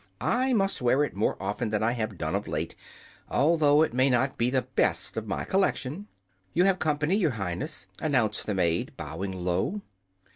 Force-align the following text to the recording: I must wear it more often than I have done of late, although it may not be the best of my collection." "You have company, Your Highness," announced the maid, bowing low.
I 0.19 0.51
must 0.53 0.81
wear 0.81 1.03
it 1.03 1.15
more 1.15 1.37
often 1.39 1.69
than 1.69 1.83
I 1.83 1.91
have 1.91 2.17
done 2.17 2.33
of 2.33 2.47
late, 2.47 2.75
although 3.29 3.83
it 3.83 3.93
may 3.93 4.09
not 4.09 4.35
be 4.35 4.49
the 4.49 4.63
best 4.63 5.15
of 5.15 5.27
my 5.27 5.43
collection." 5.43 6.07
"You 6.55 6.63
have 6.63 6.79
company, 6.79 7.15
Your 7.17 7.29
Highness," 7.37 7.85
announced 8.01 8.47
the 8.47 8.55
maid, 8.55 8.93
bowing 8.97 9.31
low. 9.31 9.81